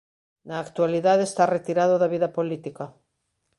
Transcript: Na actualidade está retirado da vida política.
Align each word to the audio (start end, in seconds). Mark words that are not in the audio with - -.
Na 0.47 0.55
actualidade 0.65 1.23
está 1.25 1.43
retirado 1.55 1.95
da 1.97 2.11
vida 2.13 2.33
política. 2.37 2.85